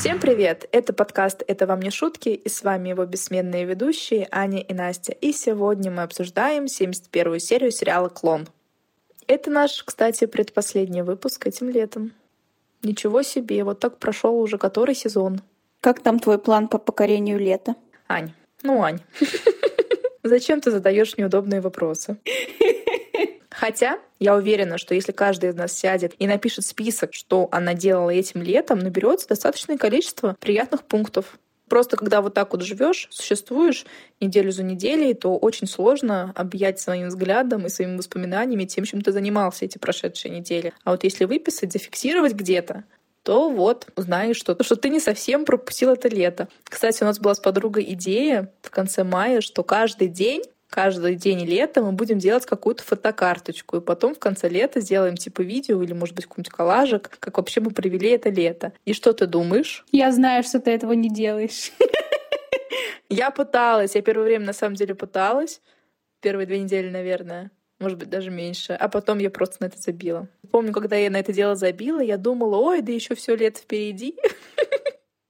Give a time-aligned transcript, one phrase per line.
[0.00, 0.66] Всем привет!
[0.72, 5.12] Это подкаст «Это вам не шутки» и с вами его бессменные ведущие Аня и Настя.
[5.12, 8.48] И сегодня мы обсуждаем 71-ю серию сериала «Клон».
[9.26, 12.12] Это наш, кстати, предпоследний выпуск этим летом.
[12.82, 15.42] Ничего себе, вот так прошел уже который сезон.
[15.82, 17.74] Как там твой план по покорению лета?
[18.08, 19.00] Ань, ну Ань,
[20.22, 22.16] зачем ты задаешь неудобные вопросы?
[23.60, 28.08] Хотя я уверена, что если каждый из нас сядет и напишет список, что она делала
[28.08, 31.38] этим летом, наберется достаточное количество приятных пунктов.
[31.68, 33.84] Просто когда вот так вот живешь, существуешь
[34.18, 39.12] неделю за неделей, то очень сложно объять своим взглядом и своими воспоминаниями тем, чем ты
[39.12, 40.72] занимался эти прошедшие недели.
[40.84, 42.84] А вот если выписать, зафиксировать где-то,
[43.24, 46.48] то вот узнаешь, что, что ты не совсем пропустил это лето.
[46.64, 51.44] Кстати, у нас была с подругой идея в конце мая, что каждый день каждый день
[51.44, 55.92] лета мы будем делать какую-то фотокарточку, и потом в конце лета сделаем типа видео или,
[55.92, 58.72] может быть, какой-нибудь коллажик, как вообще мы провели это лето.
[58.84, 59.84] И что ты думаешь?
[59.92, 61.72] Я знаю, что ты этого не делаешь.
[63.12, 65.60] Я пыталась, я первое время на самом деле пыталась,
[66.20, 68.74] первые две недели, наверное, может быть, даже меньше.
[68.74, 70.28] А потом я просто на это забила.
[70.52, 74.16] Помню, когда я на это дело забила, я думала, ой, да еще все лето впереди.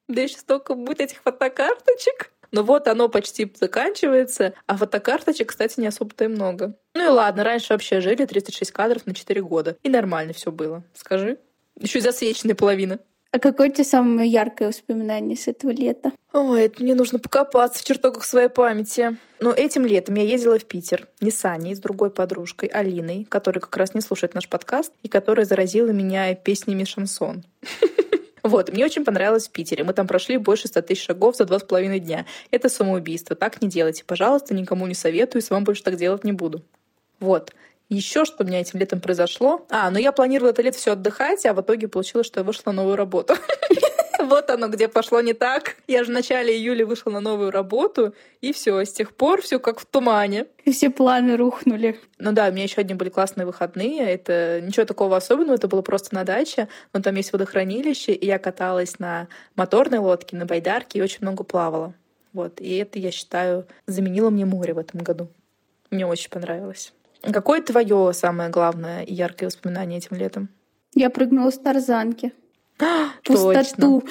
[0.08, 2.33] Да еще столько будет этих фотокарточек.
[2.52, 6.74] Но вот оно почти заканчивается, а фотокарточек, кстати, не особо-то и много.
[6.94, 9.76] Ну и ладно, раньше вообще жили 36 кадров на 4 года.
[9.82, 10.82] И нормально все было.
[10.94, 11.38] Скажи.
[11.78, 12.98] Еще и засвеченная половина.
[13.32, 16.10] А какое у тебя самое яркое воспоминание с этого лета?
[16.32, 19.16] Ой, это мне нужно покопаться в чертогах своей памяти.
[19.38, 23.60] Но этим летом я ездила в Питер не с Аней, с другой подружкой, Алиной, которая
[23.60, 27.44] как раз не слушает наш подкаст и которая заразила меня песнями шансон.
[28.42, 29.84] Вот, мне очень понравилось в Питере.
[29.84, 32.27] Мы там прошли больше 100 тысяч шагов за два с половиной дня.
[32.50, 33.36] Это самоубийство.
[33.36, 36.62] Так не делайте, пожалуйста, никому не советую, с вами больше так делать не буду.
[37.18, 37.52] Вот.
[37.88, 39.66] Еще что у меня этим летом произошло?
[39.68, 42.70] А, ну я планировала это лето все отдыхать, а в итоге получилось, что я вышла
[42.70, 43.34] на новую работу.
[44.23, 45.77] Вот оно, где пошло не так.
[45.86, 49.58] Я же в начале июля вышла на новую работу, и все, с тех пор все
[49.58, 50.47] как в тумане.
[50.64, 51.98] И все планы рухнули.
[52.19, 54.01] Ну да, у меня еще одни были классные выходные.
[54.01, 56.69] Это ничего такого особенного, это было просто на даче.
[56.92, 61.45] Но там есть водохранилище, и я каталась на моторной лодке, на байдарке и очень много
[61.45, 61.95] плавала.
[62.33, 62.61] Вот.
[62.61, 65.29] И это, я считаю, заменило мне море в этом году.
[65.91, 66.92] Мне очень понравилось.
[67.23, 70.48] Какое твое самое главное и яркое воспоминание этим летом?
[70.95, 72.33] Я прыгнула с тарзанки.
[73.24, 74.05] Пустоту.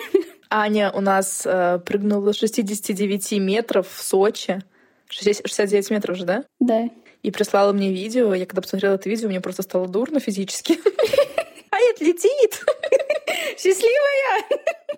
[0.50, 4.62] Аня у нас э, прыгнула с 69 метров в Сочи.
[5.08, 6.44] 69 метров же, да?
[6.60, 6.88] Да.
[7.22, 8.34] И прислала мне видео.
[8.34, 10.78] Я когда посмотрела это видео, мне просто стало дурно физически.
[11.70, 12.64] А это летит!
[13.58, 14.44] Счастливая!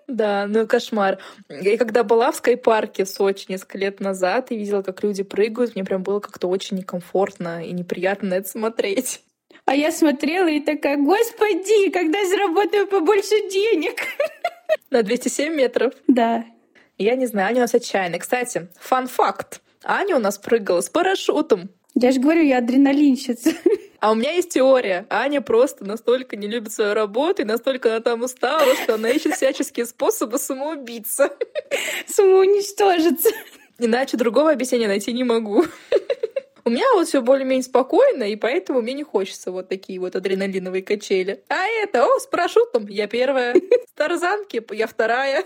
[0.09, 1.19] Да, ну кошмар.
[1.48, 5.75] Я когда была в скайпарке в Сочи несколько лет назад и видела, как люди прыгают,
[5.75, 9.22] мне прям было как-то очень некомфортно и неприятно на это смотреть.
[9.66, 13.97] А я смотрела и такая, господи, когда заработаю побольше денег.
[14.91, 15.93] На 207 метров?
[16.06, 16.44] Да.
[16.99, 18.21] Я не знаю, Аня у нас отчаянная.
[18.21, 19.60] Кстати, фан-факт.
[19.82, 21.71] Аня у нас прыгала с парашютом.
[21.97, 23.50] Я же говорю, я адреналинщица.
[23.99, 25.06] А у меня есть теория.
[25.09, 29.34] Аня просто настолько не любит свою работу, и настолько она там устала, что она ищет
[29.34, 31.31] всяческие способы самоубиться.
[32.06, 33.31] Самоуничтожиться.
[33.78, 35.65] Иначе другого объяснения найти не могу.
[36.66, 40.82] У меня вот все более-менее спокойно, и поэтому мне не хочется вот такие вот адреналиновые
[40.82, 41.44] качели.
[41.49, 43.54] А это, о, с парашютом, я первая.
[43.54, 45.44] С тарзанки, я вторая.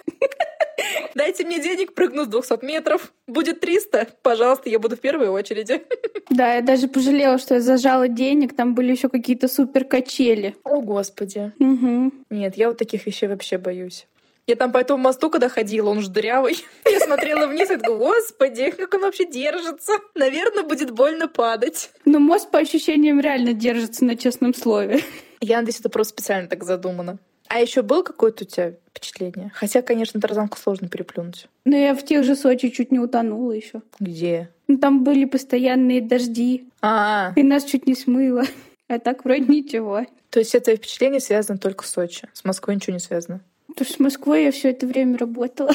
[1.14, 3.12] Дайте мне денег, прыгну с 200 метров.
[3.26, 5.82] Будет 300, пожалуйста, я буду в первой очереди.
[6.30, 10.54] Да, я даже пожалела, что я зажала денег, там были еще какие-то супер качели.
[10.62, 11.52] О, господи.
[11.58, 12.12] Угу.
[12.30, 14.06] Нет, я вот таких вещей вообще боюсь.
[14.50, 16.56] Я там по этому мосту, когда ходила, он же дырявый.
[16.84, 19.92] Я смотрела вниз и думаю, господи, как он вообще держится.
[20.16, 21.92] Наверное, будет больно падать.
[22.04, 25.04] Но мост, по ощущениям, реально держится на честном слове.
[25.40, 27.18] Я надеюсь, это просто специально так задумано.
[27.46, 29.52] А еще было какое-то у тебя впечатление?
[29.54, 31.46] Хотя, конечно, тарзанку сложно переплюнуть.
[31.64, 33.82] Но я в тех же Сочи чуть не утонула еще.
[34.00, 34.50] Где?
[34.66, 36.68] Ну, там были постоянные дожди.
[36.82, 38.42] А, И нас чуть не смыло.
[38.88, 40.04] А так вроде ничего.
[40.30, 42.28] то есть это впечатление связано только с Сочи.
[42.32, 43.42] С Москвой ничего не связано.
[43.70, 45.72] Потому что с Москвой я все это время работала.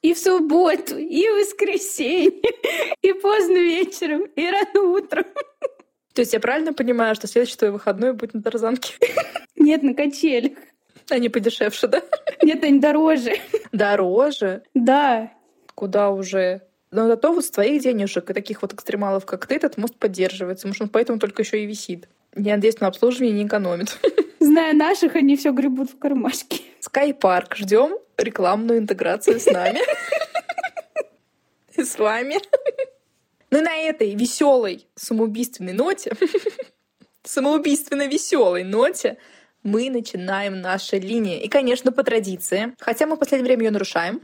[0.00, 2.52] И в субботу, и в воскресенье,
[3.02, 5.24] и поздно вечером, и рано утром.
[6.14, 8.94] То есть я правильно понимаю, что следующий твой выходной будет на тарзанке?
[9.56, 10.52] Нет, на качелях.
[11.10, 12.02] Они подешевше, да?
[12.42, 13.36] Нет, они дороже.
[13.72, 14.62] Дороже?
[14.74, 15.32] Да.
[15.74, 16.62] Куда уже?
[16.90, 20.72] Но зато вот с твоих денежек и таких вот экстремалов, как ты, этот мост поддерживается,
[20.72, 22.08] что он поэтому только еще и висит.
[22.36, 23.98] Я надеюсь, на обслуживание не экономит.
[24.48, 26.62] Зная наших, они все гребут в кармашки.
[26.80, 27.54] Скайпарк.
[27.54, 29.80] Ждем рекламную интеграцию с нами.
[31.76, 32.38] И с вами.
[33.50, 36.12] Ну и на этой веселой самоубийственной ноте,
[37.24, 39.18] самоубийственно веселой ноте,
[39.62, 41.42] мы начинаем наши линии.
[41.42, 42.74] И, конечно, по традиции.
[42.78, 44.22] Хотя мы в последнее время ее нарушаем,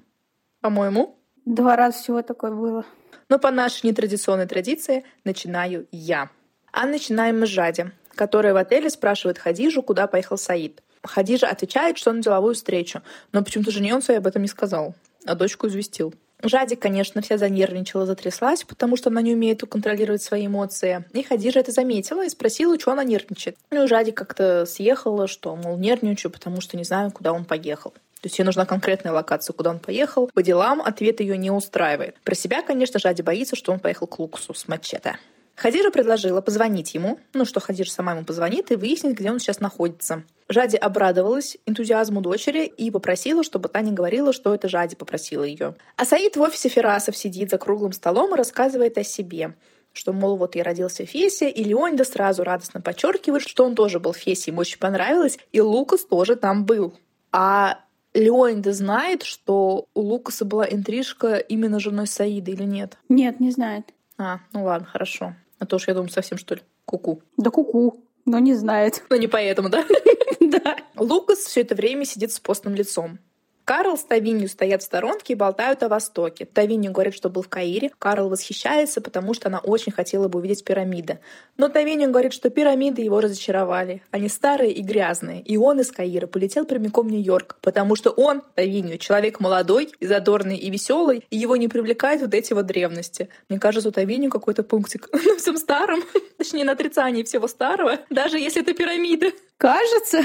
[0.63, 1.19] по-моему.
[1.45, 2.87] Два раза всего такое было.
[3.29, 6.31] Но по нашей нетрадиционной традиции начинаю я.
[6.73, 10.83] А начинаем мы с Жади, которая в отеле спрашивает Хадижу, куда поехал Саид.
[11.03, 13.03] Хадижа отвечает, что на деловую встречу,
[13.33, 14.95] но почему-то жене он своей об этом не сказал,
[15.27, 16.15] а дочку известил.
[16.43, 21.05] Жади, конечно, вся занервничала, затряслась, потому что она не умеет контролировать свои эмоции.
[21.13, 23.57] И Хадижа это заметила и спросила, что она нервничает.
[23.71, 27.93] Ну и Жади как-то съехала, что, мол, нервничаю, потому что не знаю, куда он поехал.
[27.93, 30.31] То есть ей нужна конкретная локация, куда он поехал.
[30.33, 32.17] По делам ответ ее не устраивает.
[32.25, 35.19] Про себя, конечно, Жади боится, что он поехал к Луксу с мачете.
[35.57, 39.61] Хадижа предложила позвонить ему, ну что Хадижа сама ему позвонит и выяснит, где он сейчас
[39.61, 40.25] находится.
[40.49, 45.75] Жади обрадовалась энтузиазму дочери и попросила, чтобы та не говорила, что это Жади попросила ее.
[45.97, 49.55] А Саид в офисе Ферасов сидит за круглым столом и рассказывает о себе
[49.97, 54.01] что, мол, вот я родился в Фесе, и Леонида сразу радостно подчеркивает, что он тоже
[54.01, 56.99] был в Фесе, ему очень понравилось, и Лукас тоже там был.
[57.31, 57.79] А
[58.13, 62.99] Леонида знает, что у Лукаса была интрижка именно женой Саида или нет?
[63.09, 63.95] Нет, не знает.
[64.19, 65.35] А, ну ладно, хорошо.
[65.59, 67.23] А то уж я думаю, совсем что ли куку.
[67.37, 69.05] Да куку, но не знает.
[69.11, 69.85] Но не поэтому, да?
[70.41, 70.77] Да.
[70.97, 73.19] Лукас все это время сидит с постным лицом.
[73.65, 76.45] Карл с Тавинью стоят в сторонке и болтают о Востоке.
[76.45, 77.91] Тавинью говорит, что был в Каире.
[77.99, 81.19] Карл восхищается, потому что она очень хотела бы увидеть пирамиды.
[81.57, 84.03] Но Тавинью говорит, что пирамиды его разочаровали.
[84.11, 85.41] Они старые и грязные.
[85.41, 90.07] И он из Каира полетел прямиком в Нью-Йорк, потому что он, Тавинью, человек молодой, и
[90.07, 93.31] задорный и веселый, и его не привлекают вот эти вот древности.
[93.49, 96.03] Мне кажется, у Тавинью какой-то пунктик на всем старом,
[96.37, 99.33] точнее, на отрицании всего старого, даже если это пирамиды.
[99.65, 100.19] Кажется.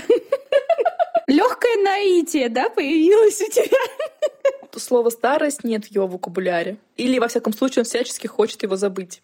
[1.27, 3.77] Легкое наитие, да, появилось у тебя?
[4.75, 6.75] Слово «старость» нет в его вокабуляре.
[6.97, 9.21] Или, во всяком случае, он всячески хочет его забыть.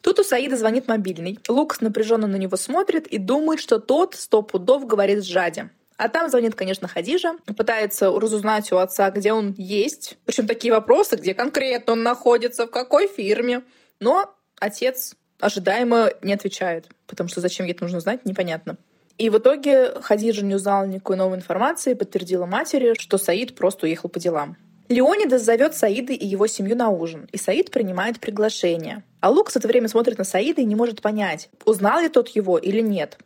[0.00, 1.38] Тут у Саида звонит мобильный.
[1.48, 5.70] Лукас напряженно на него смотрит и думает, что тот сто пудов говорит с Жади.
[5.98, 10.18] А там звонит, конечно, Хадижа, пытается разузнать у отца, где он есть.
[10.24, 13.62] Причем такие вопросы, где конкретно он находится, в какой фирме.
[14.00, 18.78] Но отец ожидаемо не отвечает, потому что зачем ей это нужно знать, непонятно.
[19.18, 23.86] И в итоге Хадижа не узнала никакой новой информации и подтвердила матери, что Саид просто
[23.86, 24.56] уехал по делам.
[24.88, 29.02] Леонидас зовет Саида и его семью на ужин, и Саид принимает приглашение.
[29.20, 32.28] А Лукас в это время смотрит на Саида и не может понять, узнал ли тот
[32.28, 33.18] его или нет.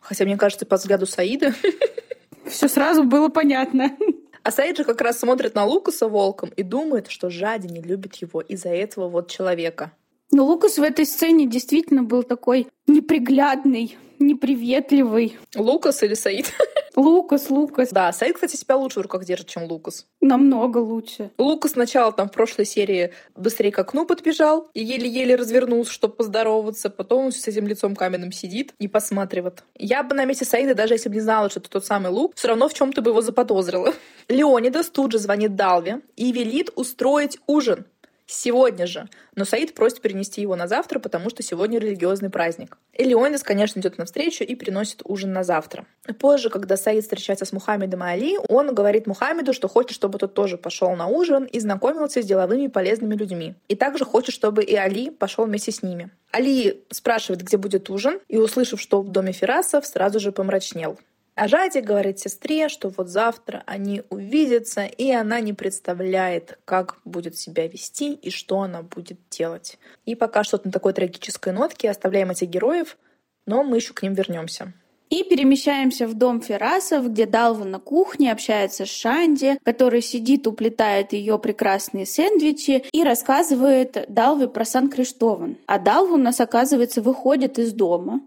[0.00, 1.54] Хотя, мне кажется, по взгляду Саида...
[2.46, 3.96] Все сразу было понятно.
[4.42, 8.16] А Саид же как раз смотрит на Лукаса волком и думает, что Жади не любит
[8.16, 9.92] его из-за этого вот человека.
[10.32, 15.36] Но Лукас в этой сцене действительно был такой неприглядный, неприветливый.
[15.54, 16.52] Лукас или Саид?
[16.96, 17.90] Лукас, Лукас.
[17.90, 20.06] Да, Саид, кстати, себя лучше в руках держит, чем Лукас.
[20.22, 21.30] Намного лучше.
[21.36, 26.88] Лукас сначала там в прошлой серии быстрее к окну подбежал и еле-еле развернулся, чтобы поздороваться.
[26.88, 29.64] Потом он с этим лицом каменным сидит и посматривает.
[29.76, 32.36] Я бы на месте Саида, даже если бы не знала, что это тот самый Лук,
[32.36, 33.92] все равно в чем то бы его заподозрила.
[34.28, 37.86] Леонидас тут же звонит Далве и велит устроить ужин
[38.26, 39.08] сегодня же.
[39.34, 42.76] Но Саид просит перенести его на завтра, потому что сегодня религиозный праздник.
[42.92, 45.86] Элеонис, конечно, идет навстречу и приносит ужин на завтра.
[46.18, 50.34] Позже, когда Саид встречается с Мухаммедом и Али, он говорит Мухаммеду, что хочет, чтобы тот
[50.34, 53.54] тоже пошел на ужин и знакомился с деловыми полезными людьми.
[53.68, 56.10] И также хочет, чтобы и Али пошел вместе с ними.
[56.32, 60.98] Али спрашивает, где будет ужин, и, услышав, что в доме Ферасов, сразу же помрачнел.
[61.34, 67.38] А Жади говорит сестре, что вот завтра они увидятся, и она не представляет, как будет
[67.38, 69.78] себя вести и что она будет делать.
[70.04, 72.98] И пока что на такой трагической нотке оставляем этих героев,
[73.46, 74.74] но мы еще к ним вернемся.
[75.12, 81.12] И перемещаемся в дом Ферасов, где Далва на кухне общается с Шанди, который сидит, уплетает
[81.12, 85.58] ее прекрасные сэндвичи и рассказывает Далве про Сан-Криштован.
[85.66, 88.22] А Далва у нас, оказывается, выходит из дома,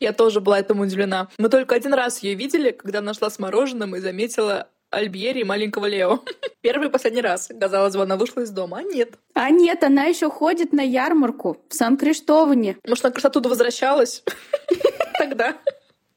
[0.00, 1.28] я тоже была этому удивлена.
[1.38, 5.86] Мы только один раз ее видели, когда нашла с мороженым и заметила Альбьери и маленького
[5.86, 6.20] Лео.
[6.60, 7.50] Первый и последний раз.
[7.60, 9.14] Казалось бы, она вышла из дома, а нет.
[9.34, 12.78] А нет, она еще ходит на ярмарку в Сан-Криштоване.
[12.86, 14.22] Может, она как раз оттуда возвращалась?
[15.18, 15.56] Тогда.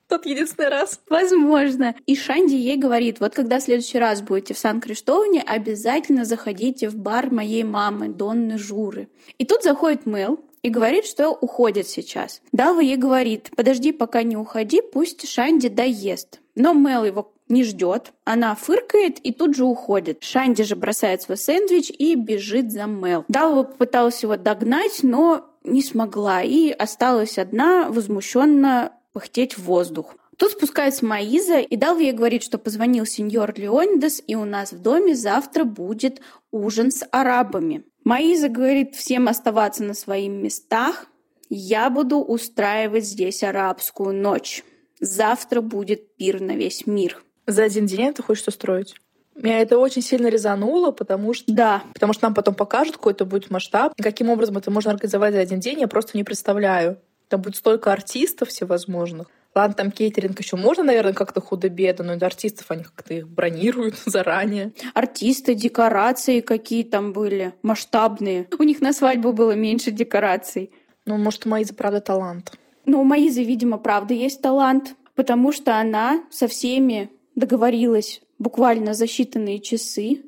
[0.07, 0.99] Тот единственный раз.
[1.09, 1.95] Возможно.
[2.05, 6.95] И Шанди ей говорит, вот когда в следующий раз будете в Сан-Криштоване, обязательно заходите в
[6.95, 9.07] бар моей мамы, Донны Журы.
[9.37, 12.41] И тут заходит Мэл, и говорит, что уходит сейчас.
[12.51, 16.39] Далва ей говорит, подожди, пока не уходи, пусть Шанди доест.
[16.55, 20.23] Но Мел его не ждет, она фыркает и тут же уходит.
[20.23, 23.25] Шанди же бросает свой сэндвич и бежит за Мел.
[23.27, 30.15] Далва попыталась его догнать, но не смогла и осталась одна, возмущенно пыхтеть в воздух.
[30.37, 34.81] Тут спускается Маиза, и Далва ей говорит, что позвонил сеньор Леонидас, и у нас в
[34.81, 36.19] доме завтра будет
[36.51, 37.83] ужин с арабами.
[38.03, 41.07] Маиза говорит всем оставаться на своих местах.
[41.49, 44.63] Я буду устраивать здесь арабскую ночь.
[44.99, 47.23] Завтра будет пир на весь мир.
[47.47, 48.95] За один день это хочешь устроить?
[49.35, 51.83] Меня это очень сильно резануло, потому что, да.
[51.93, 53.93] потому что нам потом покажут, какой это будет масштаб.
[53.97, 56.99] И каким образом это можно организовать за один день, я просто не представляю.
[57.27, 59.27] Там будет столько артистов всевозможных.
[59.53, 63.95] Ладно, там кейтеринг еще можно, наверное, как-то худо-бедно, но и артистов они как-то их бронируют
[64.05, 64.73] заранее.
[64.93, 68.47] Артисты, декорации какие там были, масштабные.
[68.57, 70.71] У них на свадьбу было меньше декораций.
[71.05, 72.53] Ну, может, у Маизы, правда, талант.
[72.85, 79.05] Ну, у Маизы, видимо, правда есть талант, потому что она со всеми договорилась буквально за
[79.05, 80.23] считанные часы,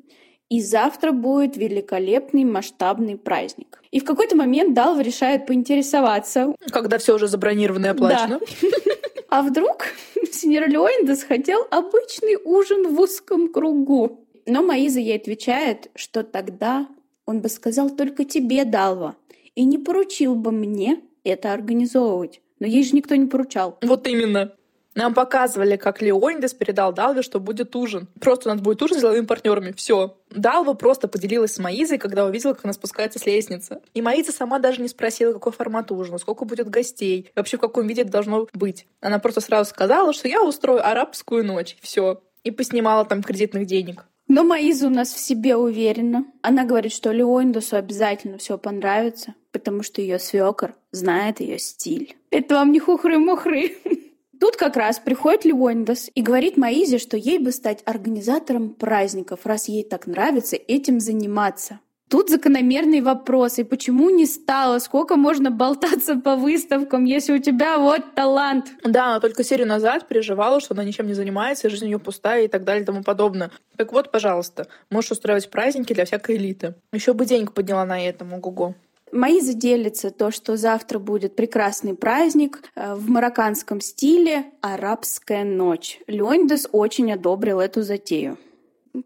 [0.50, 3.82] и завтра будет великолепный масштабный праздник.
[3.90, 6.54] И в какой-то момент Далва решает поинтересоваться.
[6.70, 8.38] Когда все уже забронировано и оплачено.
[8.38, 8.68] Да.
[9.34, 9.86] А вдруг
[10.32, 14.24] сеньор Леондес хотел обычный ужин в узком кругу?
[14.46, 16.86] Но Маиза ей отвечает, что тогда
[17.26, 19.16] он бы сказал только тебе, Далва,
[19.56, 22.42] и не поручил бы мне это организовывать.
[22.60, 23.76] Но ей же никто не поручал.
[23.82, 24.54] Вот именно.
[24.94, 28.08] Нам показывали, как Леонидас передал Далве, что будет ужин.
[28.20, 29.72] Просто у нас будет ужин с деловыми партнерами.
[29.72, 30.16] Все.
[30.30, 33.80] Далва просто поделилась с Маизой, когда увидела, как она спускается с лестницы.
[33.92, 37.86] И Маиза сама даже не спросила, какой формат ужина, сколько будет гостей, вообще в каком
[37.86, 38.86] виде это должно быть.
[39.00, 41.76] Она просто сразу сказала, что я устрою арабскую ночь.
[41.80, 42.22] Все.
[42.44, 44.06] И поснимала там кредитных денег.
[44.26, 46.24] Но Маиза у нас в себе уверена.
[46.40, 52.16] Она говорит, что Леондусу обязательно все понравится, потому что ее свекор знает ее стиль.
[52.30, 53.76] Это вам не хухры-мухры.
[54.44, 59.68] Тут как раз приходит Леондас и говорит Маизе, что ей бы стать организатором праздников, раз
[59.68, 61.80] ей так нравится этим заниматься.
[62.10, 63.64] Тут закономерные вопросы.
[63.64, 64.80] Почему не стало?
[64.80, 68.66] Сколько можно болтаться по выставкам, если у тебя вот талант?
[68.84, 72.44] Да, она только серию назад переживала, что она ничем не занимается, жизнь у нее пустая
[72.44, 73.50] и так далее и тому подобное.
[73.78, 76.74] Так вот, пожалуйста, можешь устраивать праздники для всякой элиты.
[76.92, 78.74] Еще бы денег подняла на этом, ого-го.
[79.14, 86.00] Мои заделится то, что завтра будет прекрасный праздник э, в марокканском стиле «Арабская ночь».
[86.08, 88.38] Леонидас очень одобрил эту затею.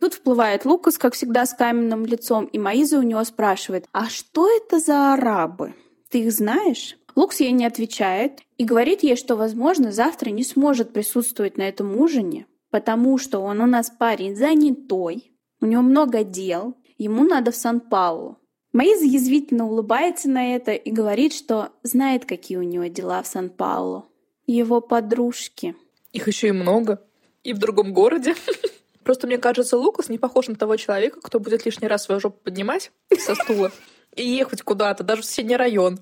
[0.00, 4.48] Тут вплывает Лукас, как всегда, с каменным лицом, и Маиза у него спрашивает, «А что
[4.48, 5.74] это за арабы?
[6.08, 10.94] Ты их знаешь?» Лукс ей не отвечает и говорит ей, что, возможно, завтра не сможет
[10.94, 16.78] присутствовать на этом ужине, потому что он у нас парень занятой, у него много дел,
[16.96, 18.38] ему надо в Сан-Паулу.
[18.72, 24.06] Маиза язвительно улыбается на это и говорит, что знает, какие у него дела в Сан-Паулу.
[24.46, 25.74] Его подружки.
[26.12, 27.02] Их еще и много.
[27.44, 28.34] И в другом городе.
[29.04, 32.38] Просто мне кажется, Лукас не похож на того человека, кто будет лишний раз свою жопу
[32.44, 33.72] поднимать со стула
[34.14, 35.98] и ехать куда-то, даже в соседний район.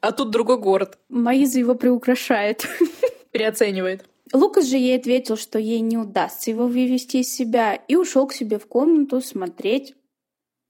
[0.00, 0.98] А тут другой город.
[1.08, 2.68] Маиза его приукрашает.
[3.32, 4.04] Переоценивает.
[4.32, 8.34] Лукас же ей ответил, что ей не удастся его вывести из себя, и ушел к
[8.34, 9.94] себе в комнату смотреть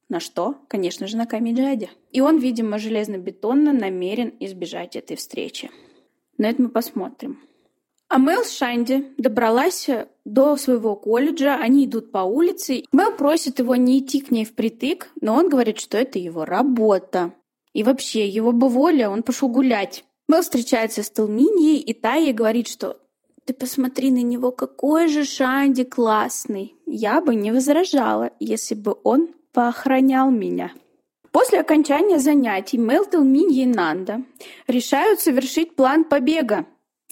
[0.08, 0.56] на что?
[0.68, 5.70] Конечно же, на камень И он, видимо, железно-бетонно намерен избежать этой встречи.
[6.38, 7.40] Но это мы посмотрим.
[8.08, 9.88] А Мэл с Шанди добралась
[10.24, 12.84] до своего колледжа, они идут по улице.
[12.92, 17.32] Мэл просит его не идти к ней впритык, но он говорит, что это его работа.
[17.72, 20.04] И вообще, его бы воля, он пошел гулять.
[20.28, 23.00] Мэл встречается с Талминьей, и та ей говорит, что
[23.44, 26.76] ты посмотри на него, какой же Шанди классный.
[26.86, 30.72] Я бы не возражала, если бы он поохранял меня.
[31.30, 34.22] После окончания занятий Мелтел Миньи и Нанда
[34.66, 36.66] решают совершить план побега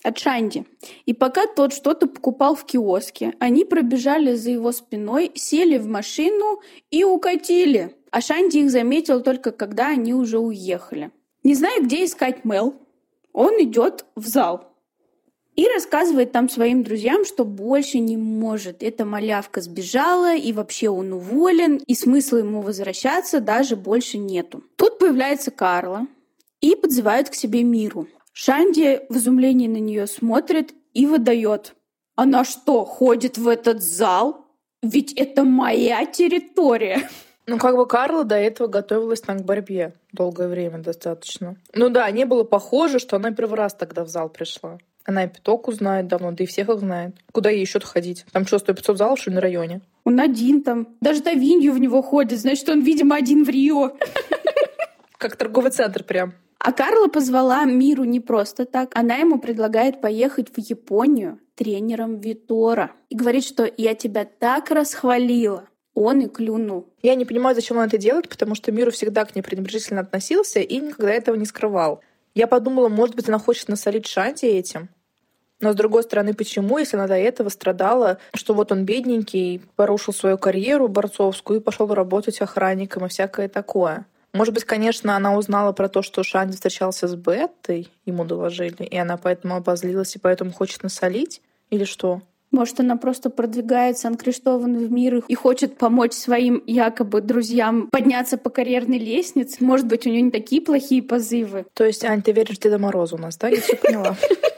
[0.04, 0.66] от Шанди.
[1.06, 6.60] И пока тот что-то покупал в киоске, они пробежали за его спиной, сели в машину
[6.90, 7.94] и укатили.
[8.10, 11.10] А Шанди их заметил только когда они уже уехали.
[11.44, 12.74] Не зная, где искать Мел,
[13.32, 14.71] он идет в зал.
[15.54, 18.82] И рассказывает там своим друзьям, что больше не может.
[18.82, 24.64] Эта малявка сбежала, и вообще он уволен, и смысла ему возвращаться даже больше нету.
[24.76, 26.06] Тут появляется Карла
[26.60, 28.08] и подзывают к себе Миру.
[28.32, 31.74] Шанди в изумлении на нее смотрит и выдает.
[32.14, 34.46] Она что, ходит в этот зал?
[34.82, 37.08] Ведь это моя территория.
[37.46, 41.56] Ну, как бы Карла до этого готовилась там к борьбе долгое время достаточно.
[41.74, 44.78] Ну да, не было похоже, что она первый раз тогда в зал пришла.
[45.04, 47.16] Она и Питоку знает давно, да и всех их знает.
[47.32, 48.24] Куда ей еще ходить?
[48.32, 49.80] Там что, 100-500 залов, что ли, на районе?
[50.04, 50.88] Он один там.
[51.00, 52.40] Даже Давинью в него ходит.
[52.40, 53.96] Значит, он, видимо, один в Рио.
[55.18, 56.34] Как торговый центр прям.
[56.58, 58.92] А Карла позвала Миру не просто так.
[58.94, 62.92] Она ему предлагает поехать в Японию тренером Витора.
[63.08, 65.68] И говорит, что я тебя так расхвалила.
[65.94, 66.88] Он и клюнул.
[67.02, 70.60] Я не понимаю, зачем он это делает, потому что Миру всегда к ней пренебрежительно относился
[70.60, 72.00] и никогда этого не скрывал.
[72.34, 74.88] Я подумала, может быть, она хочет насолить Шанти этим.
[75.60, 80.12] Но с другой стороны, почему, если она до этого страдала, что вот он бедненький, порушил
[80.12, 84.06] свою карьеру борцовскую и пошел работать охранником и всякое такое.
[84.32, 88.96] Может быть, конечно, она узнала про то, что Шанди встречался с Беттой, ему доложили, и
[88.96, 91.42] она поэтому обозлилась и поэтому хочет насолить?
[91.70, 92.22] Или что?
[92.52, 98.50] Может, она просто продвигается анкриштован в мир и хочет помочь своим якобы друзьям подняться по
[98.50, 99.64] карьерной лестнице.
[99.64, 101.66] Может быть, у нее не такие плохие позывы.
[101.72, 103.48] То есть, Ань, ты веришь в Деда Мороза у нас, да?
[103.48, 104.16] Я все поняла.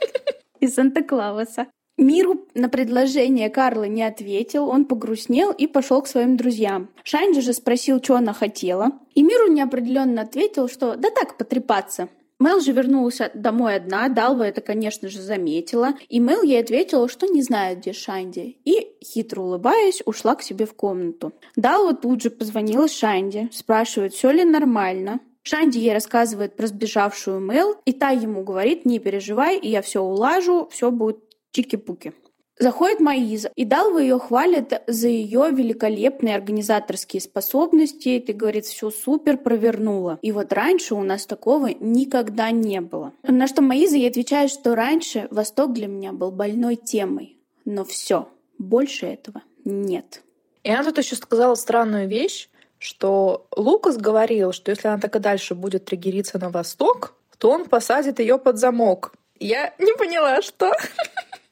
[0.59, 1.67] И Санта-Клауса.
[1.97, 6.89] Миру на предложение Карла не ответил, он погрустнел и пошел к своим друзьям.
[7.03, 8.91] Шанди же спросил, что она хотела.
[9.13, 12.09] И Миру неопределенно ответил, что да так, потрепаться.
[12.37, 17.27] Мел же вернулась домой одна, Далва это, конечно же, заметила, и Мел ей ответила, что
[17.27, 21.31] не знает, где Шанди, и, хитро улыбаясь, ушла к себе в комнату.
[21.55, 25.21] Далва тут же позвонила Шанди, спрашивает, все ли нормально.
[25.43, 30.67] Шанди ей рассказывает про сбежавшую Мел, и та ему говорит, не переживай, я все улажу,
[30.71, 31.19] все будет
[31.51, 32.13] чики-пуки.
[32.57, 38.23] Заходит Маиза, и Далва ее хвалит за ее великолепные организаторские способности.
[38.25, 40.19] Ты, говорит, все супер провернула.
[40.21, 43.11] И вот раньше у нас такого никогда не было.
[43.23, 47.37] На что Маиза ей отвечает, что раньше Восток для меня был больной темой.
[47.65, 50.21] Но все, больше этого нет.
[50.63, 55.19] И она тут еще сказала странную вещь, что Лукас говорил, что если она так и
[55.19, 59.13] дальше будет триггериться на восток, то он посадит ее под замок.
[59.39, 60.71] Я не поняла, что.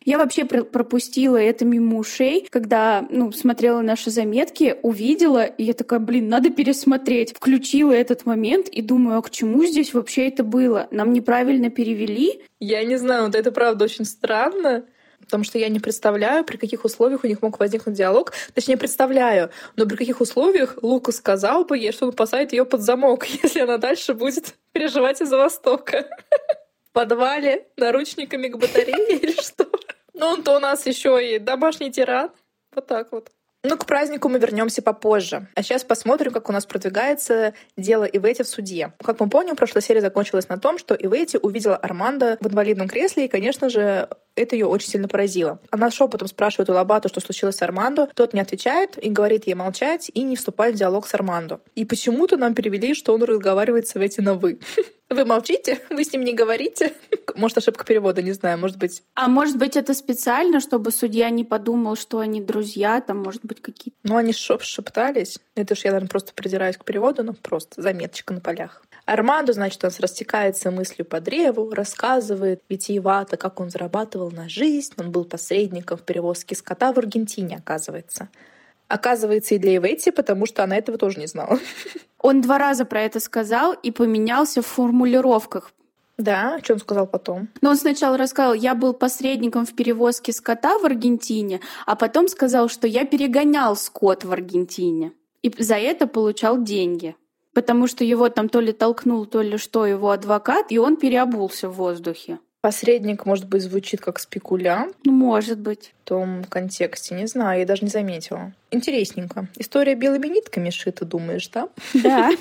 [0.06, 6.00] Я вообще пропустила это мимо ушей, когда ну, смотрела наши заметки, увидела, и я такая,
[6.00, 7.36] блин, надо пересмотреть.
[7.36, 10.88] Включила этот момент и думаю, а к чему здесь вообще это было?
[10.92, 12.42] Нам неправильно перевели?
[12.60, 14.86] Я не знаю, вот это правда очень странно.
[15.20, 18.34] Потому что я не представляю, при каких условиях у них мог возникнуть диалог.
[18.54, 22.82] Точнее, представляю, но при каких условиях Лука сказал бы ей, что он посадит ее под
[22.82, 26.10] замок, если она дальше будет переживать из-за Востока.
[26.90, 29.66] В подвале наручниками к батарее или что?
[30.14, 32.32] Ну, он-то у нас еще и домашний тиран.
[32.74, 33.30] Вот так вот.
[33.66, 35.48] Ну, к празднику мы вернемся попозже.
[35.56, 38.92] А сейчас посмотрим, как у нас продвигается дело Ивети в суде.
[39.02, 43.26] Как мы помним, прошлая серия закончилась на том, что Ивети увидела Армандо в инвалидном кресле,
[43.26, 45.60] и, конечно же, это ее очень сильно поразило.
[45.70, 48.10] Она шепотом спрашивает у Лабату, что случилось с Армандо.
[48.16, 51.62] Тот не отвечает и говорит ей молчать и не вступать в диалог с Армандо.
[51.76, 54.60] И почему-то нам перевели, что он разговаривает с Ивети на «вы».
[55.10, 55.80] Вы молчите?
[55.92, 56.94] Вы с ним не говорите?
[57.36, 59.04] Может, ошибка перевода, не знаю, может быть.
[59.16, 63.62] А может быть, это специально, чтобы судья не подумал, что они друзья, там, может быть,
[63.62, 63.98] какие-то...
[64.04, 65.40] Ну, они шеп шептались.
[65.56, 68.84] Это ж я, наверное, просто придираюсь к переводу, но просто заметочка на полях.
[69.06, 74.94] Армандо, значит, он растекается мыслью по древу, рассказывает витиевато, как он зарабатывал на жизнь.
[74.98, 78.30] Он был посредником в перевозке скота в Аргентине, оказывается.
[78.88, 81.60] Оказывается, и для Ивети, потому что она этого тоже не знала.
[82.20, 85.74] Он два раза про это сказал и поменялся в формулировках.
[86.18, 87.50] Да, что он сказал потом?
[87.62, 92.70] Но он сначала рассказал, я был посредником в перевозке скота в Аргентине, а потом сказал,
[92.70, 95.12] что я перегонял скот в Аргентине.
[95.42, 97.16] И за это получал деньги.
[97.54, 101.70] Потому что его там то ли толкнул, то ли что, его адвокат, и он переобулся
[101.70, 102.40] в воздухе.
[102.62, 104.96] Посредник, может быть, звучит как спекулянт.
[105.04, 105.94] Ну, может быть.
[106.04, 108.54] В том контексте, не знаю, я даже не заметила.
[108.72, 109.48] Интересненько.
[109.58, 111.68] История белыми нитками шита, думаешь, да?
[111.94, 112.32] Да.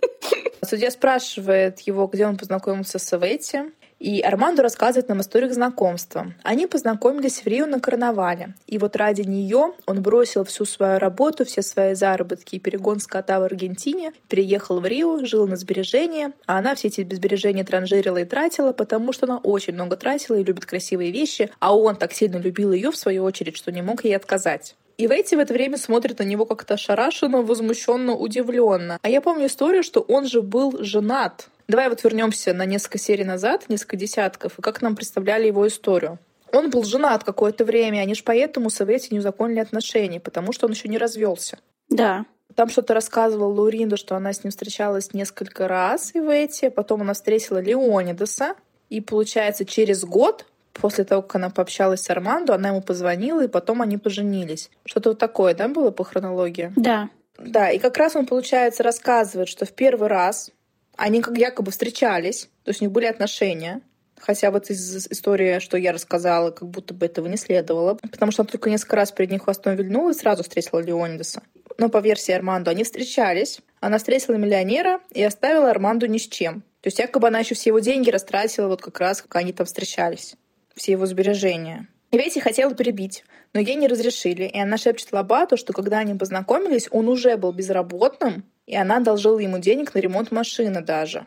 [0.64, 3.70] Судья спрашивает его, где он познакомился с Эвети.
[3.98, 6.32] И Армандо рассказывает нам историю знакомства.
[6.44, 8.54] Они познакомились в Рио на карнавале.
[8.66, 13.40] И вот ради нее он бросил всю свою работу, все свои заработки и перегон скота
[13.40, 18.24] в Аргентине, переехал в Рио, жил на сбережения, а она все эти сбережения транжирила и
[18.24, 22.36] тратила, потому что она очень много тратила и любит красивые вещи, а он так сильно
[22.36, 24.76] любил ее в свою очередь, что не мог ей отказать.
[24.96, 28.98] И Ветти в это время смотрит на него как-то ошарашенно, возмущенно, удивленно.
[29.00, 31.48] А я помню историю, что он же был женат.
[31.68, 36.18] Давай вот вернемся на несколько серий назад, несколько десятков, и как нам представляли его историю.
[36.50, 40.66] Он был женат какое-то время, они же поэтому с Эвети не узаконили отношения, потому что
[40.66, 41.58] он еще не развелся.
[41.90, 42.24] Да.
[42.54, 47.12] Там что-то рассказывал Лауринда, что она с ним встречалась несколько раз, и Ветти, потом она
[47.12, 48.54] встретила Леонидаса,
[48.88, 53.48] и получается через год после того, как она пообщалась с Армандо, она ему позвонила, и
[53.48, 54.70] потом они поженились.
[54.86, 56.72] Что-то вот такое, да, было по хронологии?
[56.76, 57.10] Да.
[57.38, 60.50] Да, и как раз он, получается, рассказывает, что в первый раз
[60.98, 63.80] они как якобы встречались, то есть у них были отношения.
[64.20, 67.94] Хотя вот из истории, что я рассказала, как будто бы этого не следовало.
[67.94, 71.40] Потому что она только несколько раз перед ним хвостом вильнула и сразу встретила Леонидаса.
[71.78, 73.60] Но по версии Армандо они встречались.
[73.80, 76.62] Она встретила миллионера и оставила Арманду ни с чем.
[76.80, 79.66] То есть якобы она еще все его деньги растратила вот как раз, как они там
[79.66, 80.34] встречались.
[80.74, 81.86] Все его сбережения.
[82.10, 84.44] И Ветти хотела перебить, но ей не разрешили.
[84.44, 89.38] И она шепчет Лобату, что когда они познакомились, он уже был безработным, и она одолжила
[89.38, 91.26] ему денег на ремонт машины даже.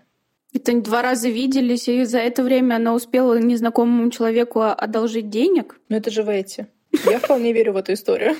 [0.53, 5.79] Это они два раза виделись, и за это время она успела незнакомому человеку одолжить денег?
[5.89, 6.67] Ну это же Ветти.
[7.09, 8.35] Я вполне верю в эту историю.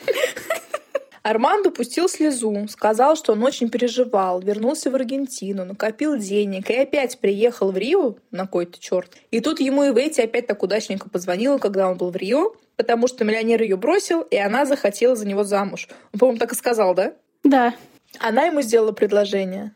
[1.24, 7.20] Армандо пустил слезу, сказал, что он очень переживал, вернулся в Аргентину, накопил денег и опять
[7.20, 9.18] приехал в Рио на кой-то черт.
[9.30, 13.08] И тут ему и Ветти опять так удачненько позвонила, когда он был в Рио, потому
[13.08, 15.88] что миллионер ее бросил, и она захотела за него замуж.
[16.14, 17.14] Он, по-моему, так и сказал, да?
[17.44, 17.76] Да.
[18.20, 19.74] Она ему сделала предложение.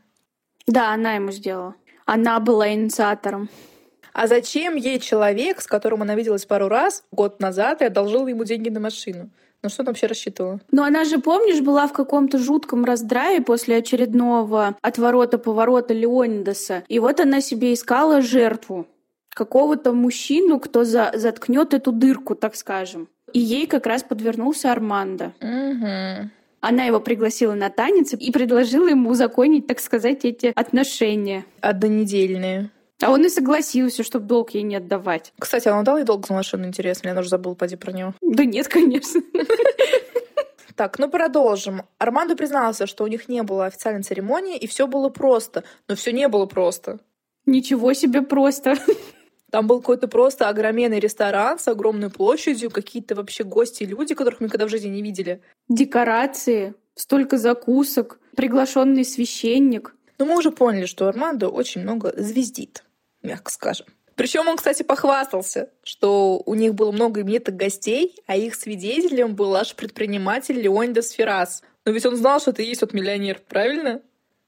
[0.68, 1.76] Да, она ему сделала.
[2.06, 3.50] Она была инициатором.
[4.14, 8.46] А зачем ей человек, с которым она виделась пару раз год назад и одолжила ему
[8.46, 9.30] деньги на машину?
[9.62, 10.60] Ну что она вообще рассчитывала?
[10.72, 16.84] Но она же, помнишь, была в каком-то жутком раздрае после очередного отворота-поворота Леонидаса.
[16.88, 18.88] И вот она себе искала жертву.
[19.30, 23.10] Какого-то мужчину, кто за заткнет эту дырку, так скажем.
[23.34, 25.34] И ей как раз подвернулся Армандо.
[25.42, 26.30] Угу.
[26.62, 31.46] Она его пригласила на танец и предложила ему узаконить, так сказать, эти отношения.
[31.62, 32.72] Однонедельные.
[33.02, 35.34] А он и согласился, чтобы долг ей не отдавать.
[35.38, 37.10] Кстати, а он дал ей долг за машину, интересно?
[37.10, 38.14] Я уже забыла, поди про него.
[38.22, 39.22] Да нет, конечно.
[40.76, 41.84] Так, ну продолжим.
[42.00, 45.64] Армандо признался, что у них не было официальной церемонии, и все было просто.
[45.88, 47.00] Но все не было просто.
[47.46, 48.76] Ничего себе просто.
[49.56, 54.48] Там был какой-то просто огроменный ресторан с огромной площадью, какие-то вообще гости, люди, которых мы
[54.48, 55.42] никогда в жизни не видели.
[55.70, 59.96] Декорации, столько закусок, приглашенный священник.
[60.18, 62.84] Но мы уже поняли, что Армандо очень много звездит,
[63.24, 63.86] мягко скажем.
[64.16, 69.56] Причем он, кстати, похвастался, что у них было много именитых гостей, а их свидетелем был
[69.56, 71.64] аж предприниматель Леонидас Феррас.
[71.86, 74.02] Но ведь он знал, что ты есть вот миллионер, правильно?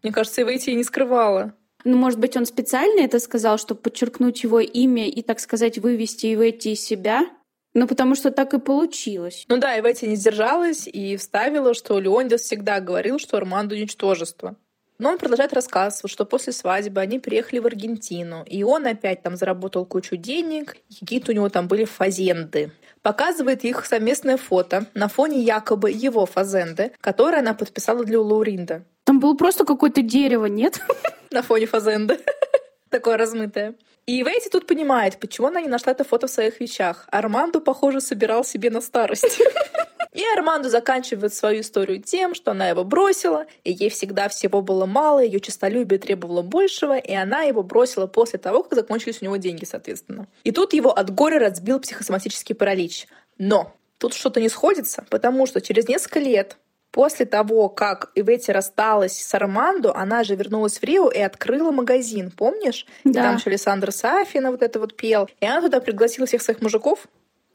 [0.03, 1.53] Мне кажется, Эвейти и не скрывала.
[1.83, 6.33] Ну, может быть, он специально это сказал, чтобы подчеркнуть его имя и, так сказать, вывести
[6.33, 7.25] Эвейти из себя?
[7.73, 9.45] Ну, потому что так и получилось.
[9.47, 14.57] Ну да, Эвейти не сдержалась и вставила, что Леонидас всегда говорил, что Армандо— ничтожество.
[14.99, 19.35] Но он продолжает рассказ, что после свадьбы они приехали в Аргентину, и он опять там
[19.35, 22.71] заработал кучу денег, какие-то у него там были фазенды.
[23.01, 28.83] Показывает их совместное фото на фоне якобы его фазенды, которое она подписала для Лауринда.
[29.03, 30.81] Там было просто какое-то дерево, нет?
[31.31, 32.19] На фоне фазенды.
[32.89, 33.75] Такое размытое.
[34.05, 37.05] И Вейти тут понимает, почему она не нашла это фото в своих вещах.
[37.11, 39.41] Армандо, похоже, собирал себе на старость.
[40.13, 44.85] И Армандо заканчивает свою историю тем, что она его бросила, и ей всегда всего было
[44.85, 49.37] мало, ее честолюбие требовало большего, и она его бросила после того, как закончились у него
[49.37, 50.27] деньги, соответственно.
[50.43, 53.07] И тут его от горя разбил психосоматический паралич.
[53.37, 56.57] Но тут что-то не сходится, потому что через несколько лет
[56.91, 62.31] После того, как Ивети рассталась с Армандо, она же вернулась в Рио и открыла магазин,
[62.31, 62.87] помнишь?
[63.03, 63.09] Да.
[63.09, 65.29] И там еще Александр Сафина вот это вот пел.
[65.39, 67.07] И она туда пригласила всех своих мужиков,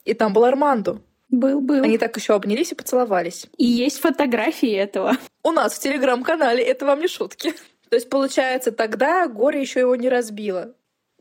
[0.05, 1.01] и там был Армандо.
[1.33, 1.83] Был, был.
[1.83, 3.47] Они так еще обнялись и поцеловались.
[3.57, 5.16] И есть фотографии этого.
[5.42, 7.55] У нас в телеграм-канале это вам не шутки.
[7.88, 10.75] То есть, получается, тогда горе еще его не разбило.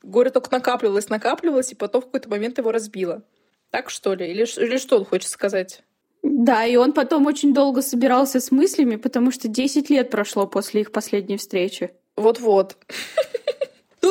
[0.03, 3.23] Горе только накапливалось, накапливалось, и потом в какой-то момент его разбило.
[3.69, 4.29] Так что ли?
[4.29, 5.81] Или, или что он хочет сказать?
[6.23, 10.81] Да, и он потом очень долго собирался с мыслями, потому что 10 лет прошло после
[10.81, 11.91] их последней встречи.
[12.17, 12.77] Вот-вот.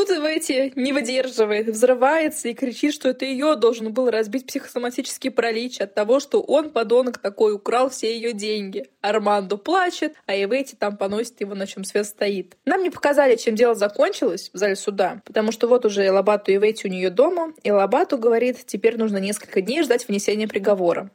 [0.01, 5.79] Тут Ивети не выдерживает, взрывается и кричит, что это ее должен был разбить психосоматический паралич
[5.79, 8.87] от того, что он, подонок такой, украл все ее деньги.
[9.03, 12.57] Армандо плачет, а Ивети там поносит его, на чем свет стоит.
[12.65, 16.55] Нам не показали, чем дело закончилось в зале суда, потому что вот уже Лабату и
[16.55, 21.11] Ивети у нее дома, и Лабату говорит, теперь нужно несколько дней ждать вынесения приговора.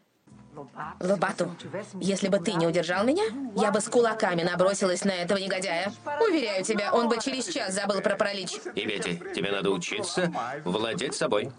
[0.99, 1.55] Лобату,
[1.99, 3.23] если бы ты не удержал меня,
[3.55, 5.91] я бы с кулаками набросилась на этого негодяя.
[6.21, 8.53] Уверяю тебя, он бы через час забыл про паралич.
[8.75, 10.31] И Вети, тебе надо учиться
[10.63, 11.51] владеть собой.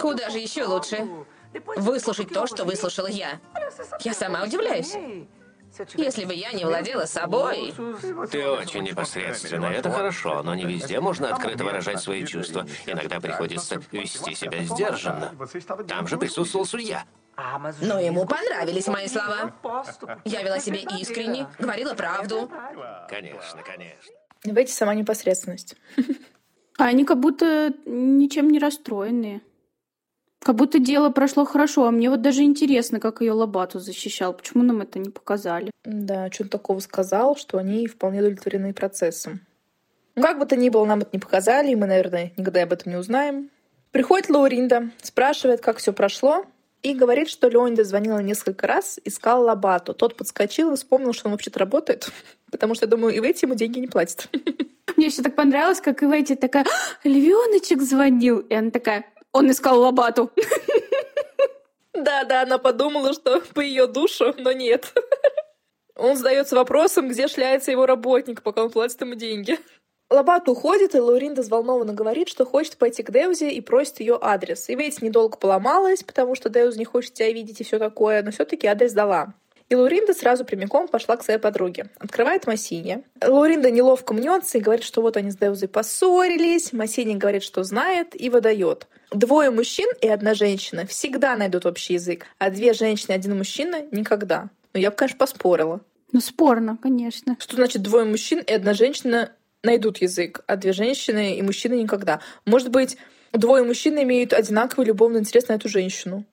[0.00, 1.08] Куда же еще лучше?
[1.76, 3.40] Выслушать то, что выслушала я.
[4.00, 4.94] Я сама удивляюсь.
[5.94, 7.74] Если бы я не владела собой...
[8.30, 12.66] Ты очень непосредственно, это хорошо, но не везде можно открыто выражать свои чувства.
[12.86, 15.32] Иногда приходится вести себя сдержанно.
[15.88, 17.04] Там же присутствовал судья.
[17.80, 19.52] Но ему понравились мои слова.
[20.24, 22.50] Я вела себя искренне, говорила правду.
[23.08, 24.12] Конечно, конечно.
[24.44, 25.76] Ивети сама непосредственность.
[26.76, 29.42] А они как будто ничем не расстроенные.
[30.40, 34.34] Как будто дело прошло хорошо, а мне вот даже интересно, как ее Лобату защищал.
[34.34, 35.70] Почему нам это не показали?
[35.84, 39.40] Да, что-то такого сказал, что они вполне удовлетворены процессом.
[40.16, 42.72] Ну, как бы то ни было, нам это не показали, и мы, наверное, никогда об
[42.72, 43.50] этом не узнаем.
[43.90, 46.44] Приходит Лауринда, спрашивает, как все прошло,
[46.84, 49.94] и говорит, что Леонида звонила несколько раз, искал Лабату.
[49.94, 52.10] Тот подскочил и вспомнил, что он вообще-то работает,
[52.50, 54.28] потому что, я думаю, и в эти ему деньги не платят.
[54.96, 56.66] Мне еще так понравилось, как и в эти такая,
[57.02, 58.40] львеночек звонил.
[58.40, 60.30] И она такая, он искал Лобату.
[61.94, 64.92] Да, да, она подумала, что по ее душу, но нет.
[65.94, 69.60] Он задается вопросом, где шляется его работник, пока он платит ему деньги.
[70.10, 74.68] Лобат уходит, и Лауринда взволнованно говорит, что хочет пойти к Деузе и просит ее адрес.
[74.68, 78.30] И ведь недолго поломалась, потому что Деуз не хочет тебя видеть и все такое, но
[78.30, 79.34] все-таки адрес дала.
[79.70, 81.88] И Лауринда сразу прямиком пошла к своей подруге.
[81.98, 83.02] Открывает Массинья.
[83.22, 86.72] Лауринда неловко мнется и говорит, что вот они с Деузой поссорились.
[86.72, 88.86] Массинья говорит, что знает, и выдает.
[89.10, 93.82] Двое мужчин и одна женщина всегда найдут общий язык, а две женщины и один мужчина—
[93.90, 94.50] никогда.
[94.74, 95.80] Ну, я бы, конечно, поспорила.
[96.12, 97.36] Ну, спорно, конечно.
[97.40, 99.32] Что значит двое мужчин и одна женщина
[99.64, 102.20] найдут язык, а две женщины и мужчины никогда?
[102.46, 102.96] Может быть,
[103.32, 106.24] двое мужчин имеют одинаковый любовный интерес на эту женщину?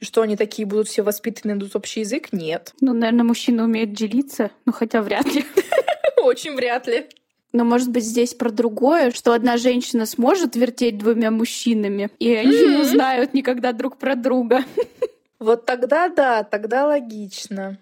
[0.00, 2.32] И что они такие будут все воспитаны, найдут общий язык?
[2.32, 2.74] Нет.
[2.80, 5.44] Ну, наверное, мужчина умеет делиться, ну хотя вряд ли.
[6.16, 7.06] Очень вряд ли.
[7.52, 12.50] Но может быть здесь про другое, что одна женщина сможет вертеть двумя мужчинами, и они
[12.50, 14.64] не узнают никогда друг про друга.
[15.40, 17.76] Вот тогда да, тогда логично.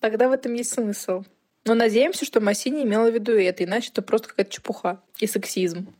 [0.00, 1.24] Тогда в этом есть смысл.
[1.64, 5.94] Но надеемся, что Массини имела в виду это, иначе это просто какая-то чепуха и сексизм.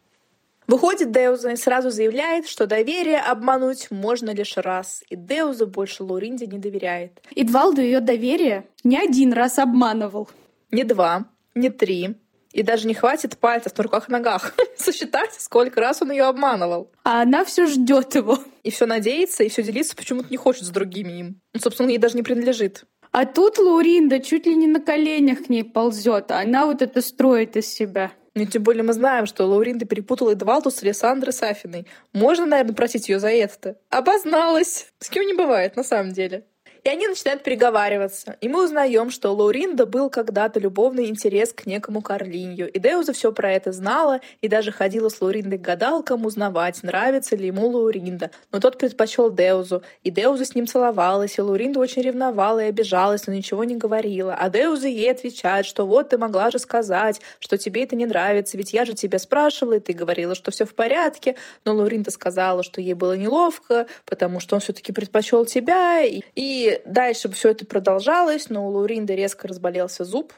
[0.66, 6.46] Выходит Деуза и сразу заявляет, что доверие обмануть можно лишь раз, и Деуза больше Лоринде
[6.46, 7.20] не доверяет.
[7.30, 10.28] И Двалду ее доверие не один раз обманывал.
[10.70, 12.16] Не два, не три,
[12.54, 16.90] и даже не хватит пальцев на руках и ногах сосчитать, сколько раз он ее обманывал.
[17.02, 18.38] А она все ждет его.
[18.62, 21.40] И все надеется, и все делиться почему-то не хочет с другими им.
[21.52, 22.84] Ну, собственно, ей даже не принадлежит.
[23.16, 27.00] А тут Лауринда чуть ли не на коленях к ней ползет, а она вот это
[27.00, 28.10] строит из себя.
[28.34, 31.86] Ну, тем более мы знаем, что Лауринда перепутала Эдвалду с Александрой Сафиной.
[32.12, 33.78] Можно, наверное, просить ее за это.
[33.88, 34.88] Обозналась.
[34.98, 36.44] С кем не бывает, на самом деле.
[36.84, 38.36] И они начинают переговариваться.
[38.42, 42.70] И мы узнаем, что у Лауринда был когда-то любовный интерес к некому Карлинью.
[42.70, 47.36] И Деуза все про это знала и даже ходила с Лауриндой к гадалкам узнавать, нравится
[47.36, 48.30] ли ему Лауринда.
[48.52, 49.82] Но тот предпочел Деузу.
[50.02, 54.34] И Деуза с ним целовалась, и Лауринда очень ревновала и обижалась, но ничего не говорила.
[54.34, 58.58] А Деуза ей отвечает, что вот ты могла же сказать, что тебе это не нравится,
[58.58, 61.36] ведь я же тебя спрашивала, и ты говорила, что все в порядке.
[61.64, 66.02] Но Лауринда сказала, что ей было неловко, потому что он все-таки предпочел тебя.
[66.04, 70.32] И дальше все это продолжалось, но у Луринды резко разболелся зуб,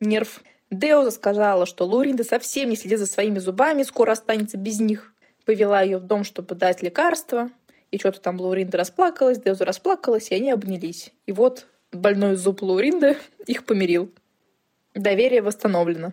[0.00, 0.42] нерв.
[0.70, 5.12] Деуза сказала, что Луринда совсем не следит за своими зубами, скоро останется без них.
[5.44, 7.50] Повела ее в дом, чтобы дать лекарство.
[7.90, 11.12] И что-то там Лауринда расплакалась, Деуза расплакалась, и они обнялись.
[11.26, 14.10] И вот больной зуб Лауринды их помирил.
[14.94, 16.12] Доверие восстановлено.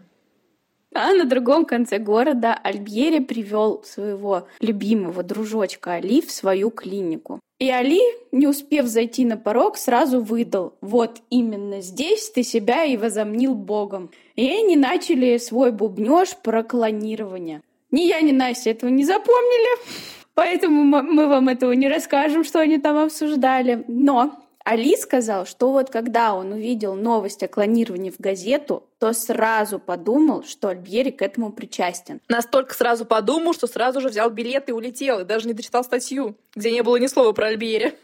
[0.94, 7.40] А на другом конце города Альбьери привел своего любимого дружочка Али в свою клинику.
[7.60, 12.98] И Али, не успев зайти на порог, сразу выдал «Вот именно здесь ты себя и
[12.98, 14.12] возомнил Богом».
[14.36, 17.62] И они начали свой бубнеж про клонирование.
[17.92, 19.80] Ни я, ни Настя этого не запомнили,
[20.34, 23.84] поэтому мы вам этого не расскажем, что они там обсуждали.
[23.88, 29.80] Но Али сказал, что вот когда он увидел новость о клонировании в газету, то сразу
[29.80, 32.20] подумал, что Альбьери к этому причастен.
[32.28, 36.36] Настолько сразу подумал, что сразу же взял билет и улетел, и даже не дочитал статью,
[36.56, 37.96] где не было ни слова про Альбьери.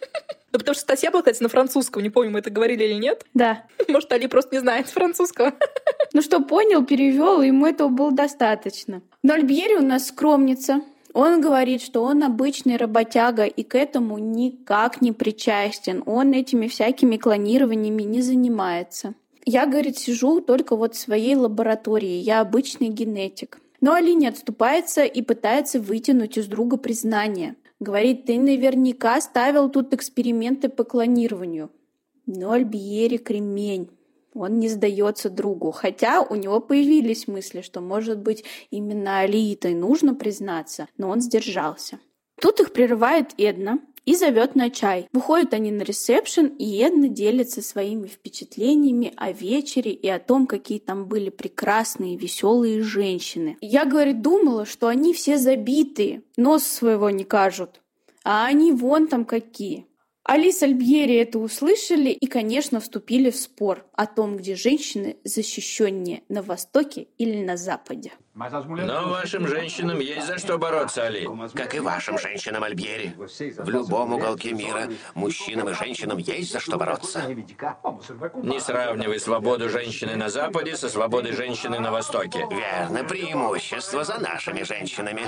[0.56, 2.02] Ну, потому что статья была, кстати, на французском.
[2.02, 3.26] Не помню, мы это говорили или нет.
[3.34, 3.66] Да.
[3.90, 5.52] Может, Али просто не знает французского.
[6.14, 9.02] Ну что, понял, перевел, ему этого было достаточно.
[9.22, 10.80] Но Альбьери у нас скромница.
[11.16, 16.04] Он говорит, что он обычный работяга и к этому никак не причастен.
[16.06, 19.14] Он этими всякими клонированиями не занимается.
[19.46, 22.18] Я, говорит, сижу только вот в своей лаборатории.
[22.18, 23.62] Я обычный генетик.
[23.80, 27.56] Но Али не отступается и пытается вытянуть из друга признание.
[27.80, 31.72] Говорит, ты наверняка ставил тут эксперименты по клонированию.
[32.26, 33.90] Но Альбиери кремень
[34.36, 35.72] он не сдается другу.
[35.72, 42.00] Хотя у него появились мысли, что, может быть, именно Алиитой нужно признаться, но он сдержался.
[42.40, 45.08] Тут их прерывает Эдна и зовет на чай.
[45.14, 50.80] Выходят они на ресепшн, и Эдна делится своими впечатлениями о вечере и о том, какие
[50.80, 53.58] там были прекрасные, веселые женщины.
[53.62, 57.82] Я, говорит, думала, что они все забитые, нос своего не кажут.
[58.24, 59.88] А они вон там какие.
[60.28, 66.42] Алис Альбьери это услышали и, конечно, вступили в спор о том, где женщины защищеннее на
[66.42, 68.12] Востоке или на Западе.
[68.36, 71.26] Но вашим женщинам есть за что бороться, Али.
[71.54, 73.16] Как и вашим женщинам, Альбьери.
[73.18, 77.24] В любом уголке мира мужчинам и женщинам есть за что бороться.
[78.44, 82.46] Не сравнивай свободу женщины на Западе со свободой женщины на Востоке.
[82.52, 85.24] Верно, преимущество за нашими женщинами.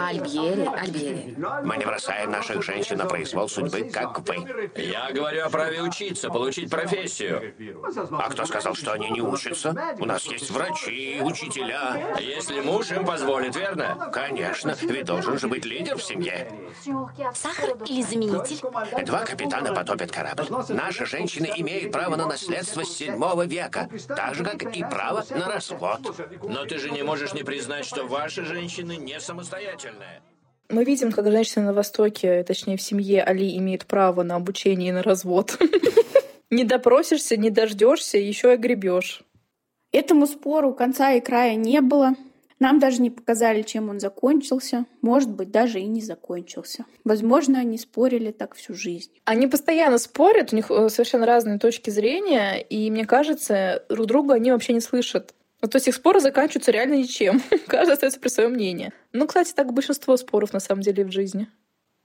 [0.00, 1.36] Альбьери, Альбьери.
[1.64, 4.36] Мы не бросаем наших женщин на произвол судьбы, как вы.
[4.74, 7.54] Я говорю о праве учиться, получить профессию.
[8.12, 9.74] А кто сказал, что они не учатся?
[9.98, 12.16] У нас есть врачи, учителя.
[12.38, 14.10] Если муж им позволит, верно?
[14.12, 16.48] Конечно, ведь должен же быть лидер в семье.
[17.34, 19.04] Сахар или заменитель?
[19.04, 20.46] Два капитана потопят корабль.
[20.68, 25.48] Наши женщины имеют право на наследство с седьмого века, так же, как и право на
[25.48, 26.00] развод.
[26.44, 30.22] Но ты же не можешь не признать, что ваши женщины не самостоятельные.
[30.68, 34.92] Мы видим, как женщины на Востоке, точнее в семье Али, имеют право на обучение и
[34.92, 35.58] на развод.
[36.50, 39.22] Не допросишься, не дождешься, еще и гребешь.
[39.92, 42.14] Этому спору конца и края не было.
[42.60, 44.84] Нам даже не показали, чем он закончился.
[45.00, 46.84] Может быть, даже и не закончился.
[47.04, 49.12] Возможно, они спорили так всю жизнь.
[49.24, 54.34] Они постоянно спорят, у них э, совершенно разные точки зрения, и мне кажется, друг друга
[54.34, 55.34] они вообще не слышат.
[55.60, 57.40] Ну, то есть их споры заканчиваются реально ничем.
[57.66, 58.92] Каждый остается при своем мнении.
[59.12, 61.48] Ну, кстати, так большинство споров на самом деле в жизни.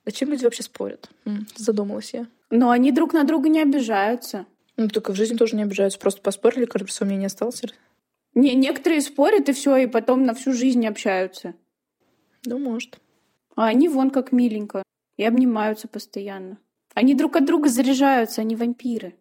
[0.06, 1.10] Зачем люди вообще спорят?
[1.56, 2.28] Задумалась я.
[2.50, 4.46] Но они друг на друга не обижаются.
[4.76, 6.00] Ну, только в жизни тоже не обижаются.
[6.00, 7.68] Просто поспорили, каждый при своем мнении остался.
[8.36, 11.54] Не, некоторые спорят и все, и потом на всю жизнь общаются.
[12.46, 13.00] Ну, может.
[13.56, 14.84] А они вон как миленько.
[15.16, 16.58] И обнимаются постоянно.
[16.96, 19.16] Они друг от друга заряжаются, они вампиры.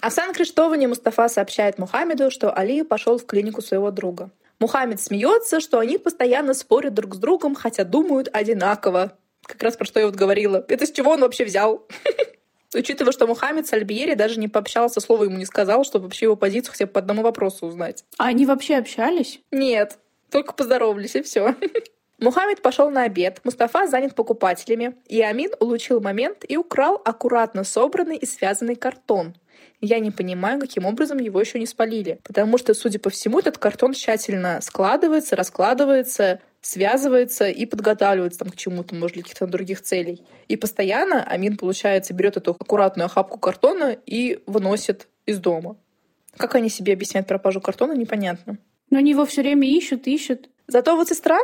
[0.00, 4.30] А в Сан-Криштоване Мустафа сообщает Мухаммеду, что Али пошел в клинику своего друга.
[4.60, 9.18] Мухаммед смеется, что они постоянно спорят друг с другом, хотя думают одинаково.
[9.42, 10.64] Как раз про что я вот говорила.
[10.68, 11.86] Это с чего он вообще взял?
[12.74, 16.36] Учитывая, что Мухаммед с Альбиери даже не пообщался, слова ему не сказал, чтобы вообще его
[16.36, 18.04] позицию хотя бы по одному вопросу узнать.
[18.16, 19.40] А они вообще общались?
[19.50, 19.98] Нет,
[20.30, 21.56] только поздоровались, и все.
[22.20, 28.18] Мухаммед пошел на обед, Мустафа занят покупателями, и Амин улучил момент и украл аккуратно собранный
[28.18, 29.34] и связанный картон.
[29.80, 33.56] Я не понимаю, каким образом его еще не спалили, потому что, судя по всему, этот
[33.56, 40.22] картон тщательно складывается, раскладывается, связывается и подготавливается там к чему-то, может, для каких-то других целей.
[40.48, 45.76] И постоянно Амин, получается, берет эту аккуратную охапку картона и выносит из дома.
[46.36, 48.58] Как они себе объясняют пропажу картона, непонятно.
[48.90, 50.48] Но они его все время ищут, ищут.
[50.66, 51.38] Зато вот сестра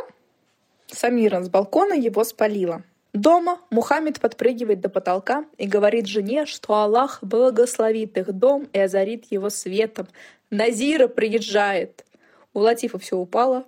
[0.87, 2.83] Самира с балкона его спалила.
[3.13, 9.25] Дома Мухаммед подпрыгивает до потолка и говорит жене, что Аллах благословит их дом и озарит
[9.31, 10.07] его светом.
[10.49, 12.05] Назира приезжает.
[12.53, 13.65] У Латифа все упало,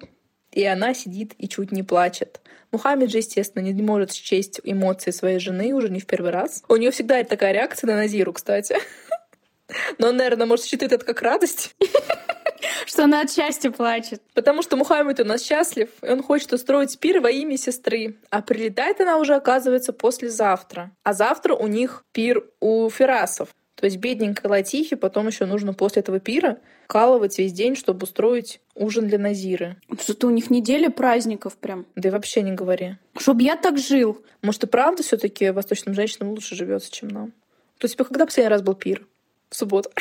[0.52, 2.42] и она сидит и чуть не плачет.
[2.72, 6.64] Мухаммед же, естественно, не может счесть эмоции своей жены уже не в первый раз.
[6.68, 8.76] У нее всегда такая реакция на Назиру, кстати.
[9.98, 11.76] Но он, наверное, может считать это как радость.
[12.86, 14.22] Что она от счастья плачет.
[14.34, 18.18] Потому что Мухаммед у нас счастлив, и он хочет устроить пир во имя сестры.
[18.30, 20.92] А прилетает она уже, оказывается, послезавтра.
[21.04, 23.50] А завтра у них пир у Ферасов.
[23.76, 28.62] То есть бедненькой Латифе потом еще нужно после этого пира калывать весь день, чтобы устроить
[28.74, 29.76] ужин для Назиры.
[30.02, 31.86] Что-то у них неделя праздников прям.
[31.96, 32.96] Да и вообще не говори.
[33.16, 34.20] Чтоб я так жил.
[34.42, 37.28] Может, и правда все таки восточным женщинам лучше живется, чем нам?
[37.78, 39.06] То есть, когда последний раз был пир?
[39.52, 39.92] В субботу.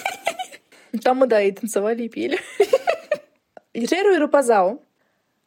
[1.02, 2.38] Там мы, да, и танцевали, и пели.
[3.76, 4.80] Джеру и Рапазау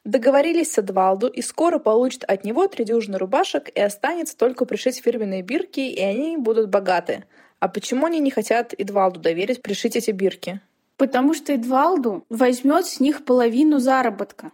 [0.04, 5.02] договорились с Эдвалду и скоро получат от него три дюжины рубашек и останется только пришить
[5.02, 7.26] фирменные бирки, и они будут богаты.
[7.62, 10.60] А почему они не хотят Эдвалду доверить пришить эти бирки?
[10.98, 14.52] Потому что Эдвалду возьмет с них половину заработка.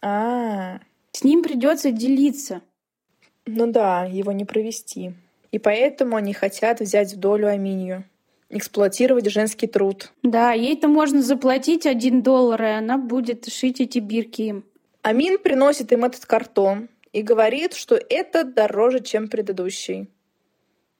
[0.00, 0.78] А,
[1.10, 2.62] С ним придется делиться.
[3.44, 5.14] ну да, его не провести.
[5.50, 8.04] И поэтому они хотят взять в долю Аминью.
[8.50, 10.12] Эксплуатировать женский труд.
[10.22, 14.64] Да, ей-то можно заплатить один доллар, и она будет шить эти бирки им.
[15.02, 20.08] Амин приносит им этот картон и говорит, что это дороже, чем предыдущий.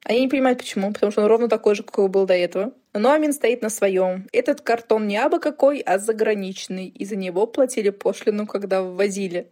[0.05, 2.73] Они не понимают, почему, потому что он ровно такой же, какой был до этого.
[2.95, 4.27] Но Амин стоит на своем.
[4.33, 6.87] Этот картон не абы какой, а заграничный.
[6.87, 9.51] И за него платили пошлину, когда ввозили.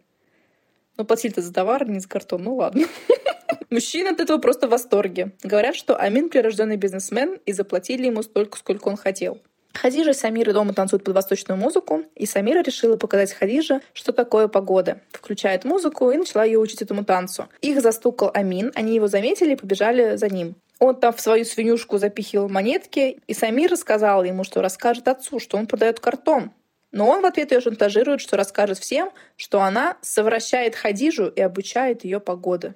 [0.97, 2.43] Ну, платили-то за товар, а не за картон.
[2.43, 2.85] Ну, ладно.
[3.69, 5.31] Мужчины от этого просто в восторге.
[5.43, 9.39] Говорят, что Амин прирожденный бизнесмен, и заплатили ему столько, сколько он хотел.
[9.77, 14.47] Хадижа и Самира дома танцуют под восточную музыку, и Самира решила показать Хадиже, что такое
[14.47, 15.01] погода.
[15.11, 17.47] Включает музыку и начала ее учить этому танцу.
[17.61, 20.55] Их застукал Амин, они его заметили и побежали за ним.
[20.79, 25.57] Он там в свою свинюшку запихивал монетки, и Самира сказала ему, что расскажет отцу, что
[25.57, 26.51] он продает картон.
[26.91, 32.03] Но он в ответ ее шантажирует, что расскажет всем, что она совращает Хадижу и обучает
[32.03, 32.73] ее погоды.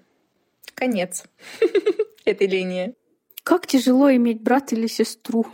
[0.76, 1.24] Конец
[2.26, 2.94] этой линии.
[3.44, 5.46] Как тяжело иметь брата или сестру.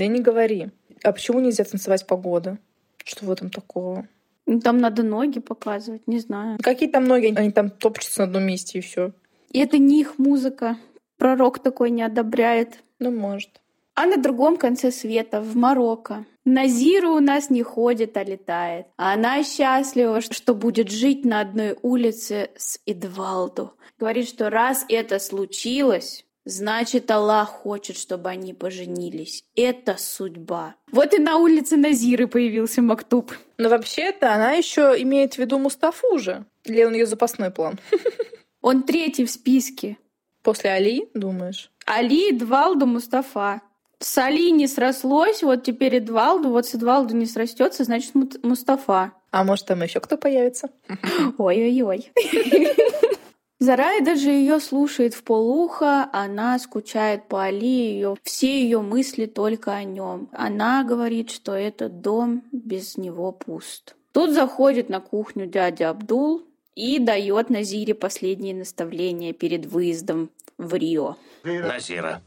[0.00, 0.70] Да не говори.
[1.02, 2.56] А почему нельзя танцевать погода?
[3.04, 4.08] Что в этом такого?
[4.46, 6.58] Ну, Там надо ноги показывать, не знаю.
[6.62, 7.34] Какие там ноги?
[7.36, 9.12] Они там топчутся на одном месте и все.
[9.50, 10.78] И это не их музыка.
[11.18, 12.82] Пророк такой не одобряет.
[12.98, 13.60] Ну, может.
[13.94, 18.86] А на другом конце света, в Марокко, Назира у нас не ходит, а летает.
[18.96, 23.74] А она счастлива, что будет жить на одной улице с Эдвалду.
[23.98, 29.44] Говорит, что раз это случилось, значит, Аллах хочет, чтобы они поженились.
[29.56, 30.74] Это судьба.
[30.92, 33.32] Вот и на улице Назиры появился Мактуб.
[33.58, 36.44] Но вообще-то она еще имеет в виду Мустафу же.
[36.64, 37.78] Или он ее запасной план?
[38.62, 39.96] Он третий в списке.
[40.42, 41.70] После Али, думаешь?
[41.86, 43.62] Али, Эдвалду, Мустафа.
[43.98, 49.12] С Али не срослось, вот теперь Эдвалду, вот с Эдвалду не срастется, значит Мустафа.
[49.30, 50.70] А может, там еще кто появится?
[51.38, 52.12] Ой-ой-ой.
[53.60, 59.72] Зарай даже ее слушает в полуха, она скучает по Али, ее, все ее мысли только
[59.72, 60.30] о нем.
[60.32, 63.96] Она говорит, что этот дом без него пуст.
[64.12, 71.16] Тут заходит на кухню дядя Абдул и дает Назире последние наставления перед выездом в Рио.
[71.44, 72.22] Назира,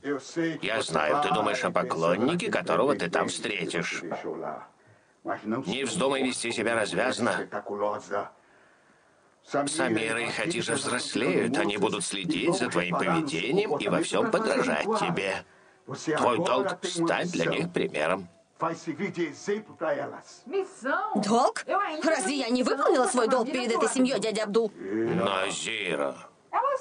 [0.61, 4.03] я знаю, ты думаешь о поклоннике, которого ты там встретишь.
[5.65, 7.47] Не вздумай вести себя развязно.
[9.45, 15.43] Самира и Хадижа взрослеют, они будут следить за твоим поведением и во всем подражать тебе.
[16.17, 18.27] Твой долг— стать для них примером.
[21.15, 21.65] Долг?
[22.03, 24.71] Разве я не выполнила свой долг перед этой семьей, дядя Абдул?
[24.77, 26.15] Назира,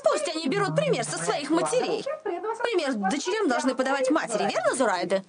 [0.05, 2.05] Пусть они берут пример со своих матерей.
[2.23, 5.25] Пример дочерям должны подавать матери, верно, Зурайда?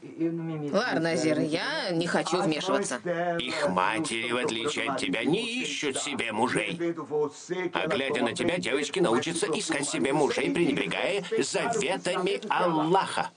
[0.72, 2.98] Ладно, Зир, я не хочу вмешиваться.
[3.40, 6.80] их матери, в отличие от тебя, не ищут себе мужей.
[7.74, 13.30] А глядя на тебя, девочки научатся искать себе мужей, пренебрегая заветами Аллаха.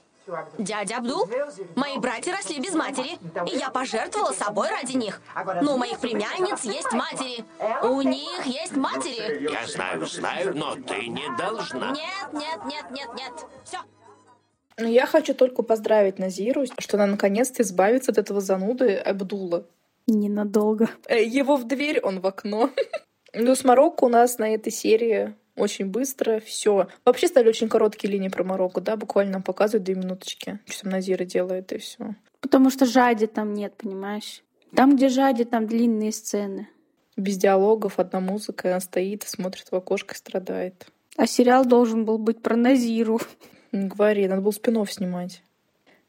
[0.57, 1.27] Дядя Абдул,
[1.75, 3.17] мои братья росли без матери,
[3.49, 5.21] и я пожертвовала собой ради них.
[5.61, 7.45] Но у моих племянниц есть матери.
[7.83, 9.49] У них есть матери.
[9.51, 11.91] Я знаю, знаю, но ты не должна.
[11.91, 13.33] Нет, нет, нет, нет, нет.
[13.63, 13.77] Все.
[14.79, 19.65] Ну, я хочу только поздравить Назиру, что она наконец-то избавится от этого зануды Абдула.
[20.05, 20.89] Ненадолго.
[21.07, 22.69] Э, Его в дверь, он в окно.
[23.33, 26.87] Ну, с Марокко у нас на этой серии очень быстро все.
[27.03, 30.91] Вообще стали очень короткие линии про Марокко, да, буквально нам показывают две минуточки, что там
[30.91, 32.15] Назира делает, и все.
[32.39, 34.43] Потому что жади там нет, понимаешь?
[34.75, 36.67] Там, где жади, там длинные сцены.
[37.15, 40.87] Без диалогов, одна музыка, и она стоит, смотрит в окошко и страдает.
[41.17, 43.19] А сериал должен был быть про Назиру.
[43.71, 45.41] Не говори, надо было спинов снимать.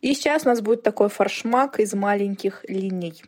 [0.03, 3.24] И сейчас у нас будет такой форшмак из маленьких линий.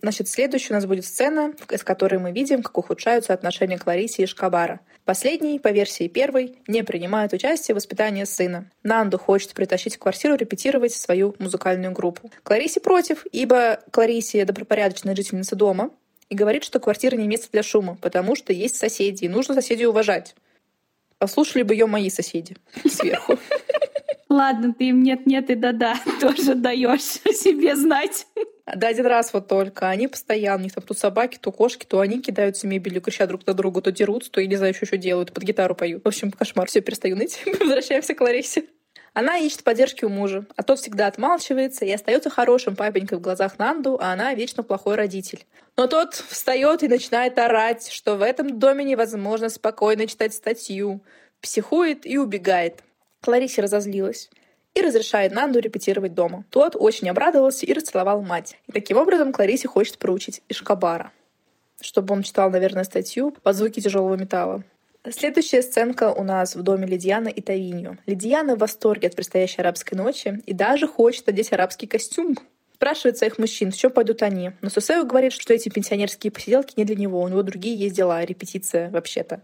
[0.00, 4.26] Значит, следующая у нас будет сцена, из которой мы видим, как ухудшаются отношения Клариси и
[4.26, 4.80] Шкабара.
[5.04, 8.70] Последний, по версии первой, не принимает участие в воспитании сына.
[8.82, 12.30] Нанду хочет притащить в квартиру репетировать свою музыкальную группу.
[12.42, 15.90] Клариси против, ибо Клариси добропорядочная жительница дома
[16.30, 19.86] и говорит, что квартира не место для шума, потому что есть соседи, и нужно соседей
[19.86, 20.34] уважать.
[21.24, 22.54] Послушали бы ее мои соседи
[22.84, 23.38] сверху.
[24.28, 28.26] Ладно, ты им нет-нет и да-да тоже даешь себе знать.
[28.66, 29.88] Да один раз вот только.
[29.88, 33.46] Они постоянно, у них там то собаки, то кошки, то они кидаются мебелью, кричат друг
[33.46, 36.04] на друга, то дерутся, то, я не знаю, еще что делают, под гитару поют.
[36.04, 36.68] В общем, кошмар.
[36.68, 37.42] Все, перестаю ныть.
[37.58, 38.64] Возвращаемся к Ларисе.
[39.14, 43.60] Она ищет поддержки у мужа, а тот всегда отмалчивается и остается хорошим папенькой в глазах
[43.60, 45.46] Нанду, а она вечно плохой родитель.
[45.76, 51.00] Но тот встает и начинает орать, что в этом доме невозможно спокойно читать статью,
[51.40, 52.82] психует и убегает.
[53.20, 54.30] Кларисе разозлилась
[54.74, 56.44] и разрешает Нанду репетировать дома.
[56.50, 58.58] Тот очень обрадовался и расцеловал мать.
[58.66, 61.12] И таким образом Кларисе хочет проучить Ишкабара,
[61.80, 64.64] чтобы он читал, наверное, статью под звуки тяжелого металла.
[65.10, 67.98] Следующая сценка у нас в доме Лидиана и Тавинью.
[68.06, 72.38] Лидиана в восторге от предстоящей арабской ночи и даже хочет одеть арабский костюм.
[72.74, 74.52] Спрашивает своих мужчин, в чем пойдут они.
[74.62, 78.24] Но Сусео говорит, что эти пенсионерские посиделки не для него, у него другие есть дела,
[78.24, 79.42] репетиция вообще-то.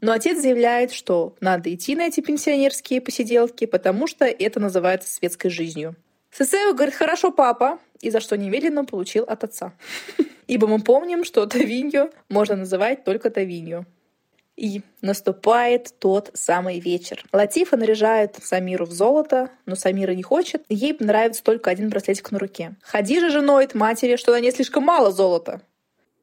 [0.00, 5.50] Но отец заявляет, что надо идти на эти пенсионерские посиделки, потому что это называется светской
[5.50, 5.96] жизнью.
[6.30, 9.72] Сесео говорит, хорошо, папа, и за что немедленно получил от отца.
[10.46, 13.86] Ибо мы помним, что Тавинью можно называть только Тавинью.
[14.60, 17.24] И наступает тот самый вечер.
[17.32, 20.64] Латифа наряжает Самиру в золото, но Самира не хочет.
[20.68, 22.74] Ей нравится только один браслетик на руке.
[22.82, 25.62] Хадижа же ноет матери, что на ней слишком мало золота.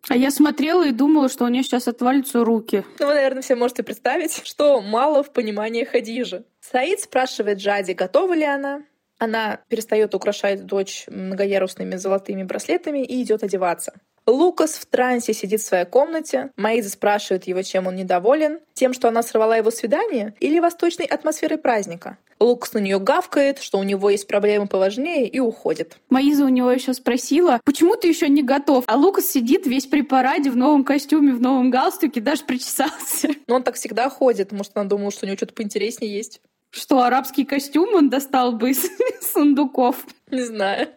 [0.08, 2.86] А я смотрела и думала, что у нее сейчас отвалятся руки.
[3.00, 6.44] Ну, вы, наверное, все можете представить, что мало в понимании Хадижи.
[6.62, 8.84] Саид спрашивает Джади, готова ли она.
[9.18, 13.94] Она перестает украшать дочь многоярусными золотыми браслетами и идет одеваться.
[14.28, 16.52] Лукас в трансе сидит в своей комнате.
[16.58, 18.60] Маиза спрашивает его, чем он недоволен.
[18.74, 22.18] Тем, что она сорвала его свидание или восточной атмосферой праздника.
[22.40, 25.98] Лукас на нее гавкает, что у него есть проблемы поважнее, и уходит.
[26.10, 28.84] Маиза у него еще спросила, почему ты еще не готов?
[28.88, 33.30] А Лукас сидит весь при параде в новом костюме, в новом галстуке, даже причесался.
[33.48, 34.52] Но он так всегда ходит.
[34.52, 36.42] Может, она думала, что у него что-то поинтереснее есть.
[36.70, 38.86] Что, арабский костюм он достал бы из
[39.22, 40.06] сундуков?
[40.30, 40.90] Не знаю.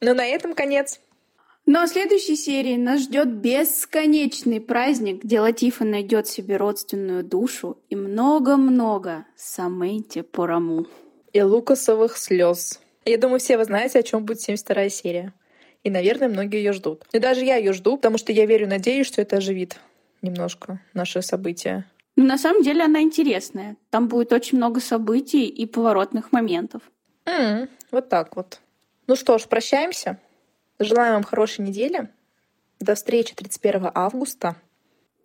[0.00, 0.98] Но на этом конец.
[1.64, 7.94] Но в следующей серии нас ждет бесконечный праздник, где Латифа найдет себе родственную душу и
[7.94, 10.86] много-много саменти пораму.
[11.32, 12.80] И лукасовых слез.
[13.04, 15.32] Я думаю, все вы знаете, о чем будет 72 серия.
[15.84, 17.04] И, наверное, многие ее ждут.
[17.12, 19.78] И даже я ее жду, потому что я верю надеюсь, что это оживит
[20.20, 21.84] немножко наше событие.
[22.16, 23.76] Но на самом деле она интересная.
[23.90, 26.82] Там будет очень много событий и поворотных моментов.
[27.24, 28.60] М, вот так вот.
[29.06, 30.18] Ну что ж, прощаемся.
[30.84, 32.08] Желаем вам хорошей недели.
[32.80, 34.56] До встречи 31 августа.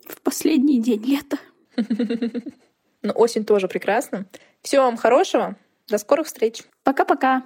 [0.08, 1.38] В последний день лета.
[3.02, 4.26] но осень тоже прекрасна.
[4.62, 5.56] Всего вам хорошего.
[5.88, 6.62] До скорых встреч.
[6.82, 7.42] Пока-пока.